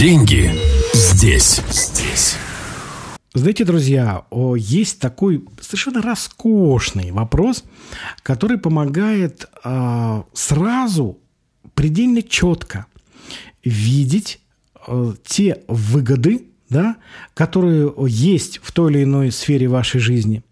[0.00, 0.50] Деньги
[0.94, 2.36] здесь, здесь.
[3.34, 4.24] Знаете, друзья,
[4.56, 7.64] есть такой совершенно роскошный вопрос,
[8.22, 11.18] который помогает э, сразу
[11.74, 12.86] предельно четко
[13.62, 14.40] видеть
[14.86, 16.96] э, те выгоды, да,
[17.34, 20.42] которые есть в той или иной сфере вашей жизни,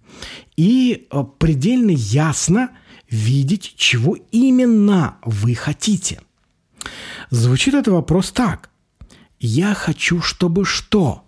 [0.58, 2.68] и э, предельно ясно
[3.08, 6.20] видеть, чего именно вы хотите.
[7.30, 8.67] Звучит этот вопрос так.
[9.40, 11.24] Я хочу, чтобы что?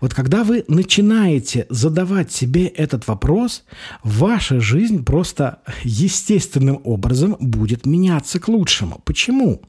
[0.00, 3.64] Вот когда вы начинаете задавать себе этот вопрос,
[4.02, 9.00] ваша жизнь просто естественным образом будет меняться к лучшему.
[9.04, 9.62] Почему?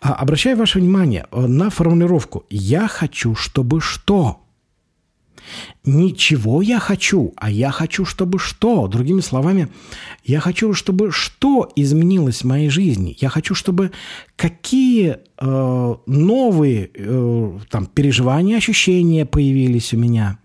[0.00, 4.45] А, обращаю ваше внимание на формулировку «я хочу, чтобы что?».
[5.84, 8.88] Ничего я хочу, а я хочу, чтобы что?
[8.88, 9.68] Другими словами,
[10.24, 13.16] я хочу, чтобы что изменилось в моей жизни.
[13.20, 13.92] Я хочу, чтобы
[14.36, 20.38] какие э, новые э, там, переживания, ощущения появились у меня.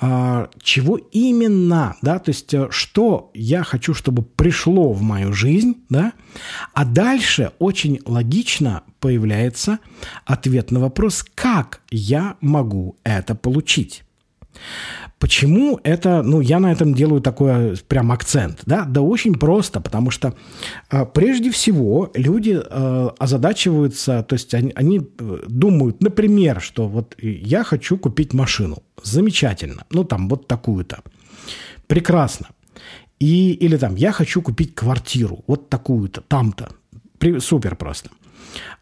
[0.00, 5.76] Э, чего именно, да, то есть э, что я хочу, чтобы пришло в мою жизнь,
[5.88, 6.12] да,
[6.74, 9.78] а дальше очень логично появляется
[10.24, 14.05] ответ на вопрос, как я могу это получить.
[15.18, 18.84] Почему это, ну, я на этом делаю такой прям акцент, да?
[18.84, 20.34] Да очень просто, потому что
[20.90, 27.16] э, прежде всего люди э, озадачиваются, то есть они, они э, думают, например, что вот
[27.22, 31.00] я хочу купить машину, замечательно, ну, там вот такую-то,
[31.86, 32.48] прекрасно.
[33.18, 36.68] И, или там, я хочу купить квартиру, вот такую-то, там-то,
[37.40, 38.10] супер просто.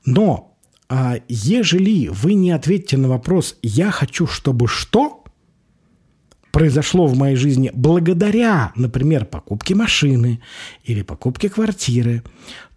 [0.04, 0.56] Но
[0.88, 5.23] а, ежели вы не ответите на вопрос «я хочу, чтобы что?»,
[6.54, 10.40] произошло в моей жизни благодаря, например, покупке машины
[10.84, 12.22] или покупке квартиры,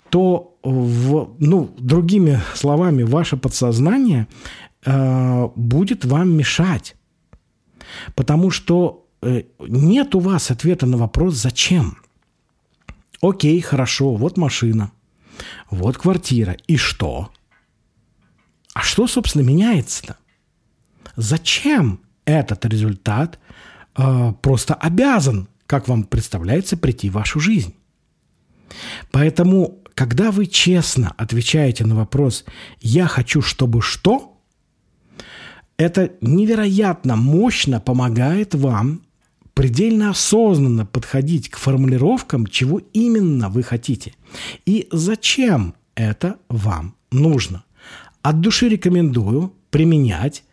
[0.09, 4.27] то, в, ну, другими словами, ваше подсознание
[4.83, 6.95] э, будет вам мешать.
[8.15, 11.97] Потому что э, нет у вас ответа на вопрос «зачем?».
[13.21, 14.91] Окей, хорошо, вот машина,
[15.69, 16.57] вот квартира.
[16.65, 17.29] И что?
[18.73, 20.17] А что, собственно, меняется-то?
[21.15, 23.39] Зачем этот результат
[23.97, 27.73] э, просто обязан, как вам представляется, прийти в вашу жизнь.
[29.11, 32.45] Поэтому, когда вы честно отвечаете на вопрос
[32.81, 34.37] «я хочу, чтобы что?»,
[35.77, 39.01] это невероятно мощно помогает вам
[39.53, 44.13] предельно осознанно подходить к формулировкам, чего именно вы хотите
[44.65, 47.63] и зачем это вам нужно.
[48.21, 50.43] От души рекомендую применять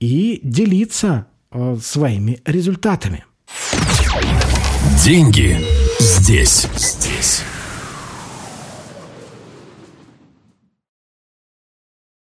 [0.00, 3.24] и делиться э, своими результатами.
[5.04, 5.60] Деньги
[6.00, 7.42] здесь, здесь.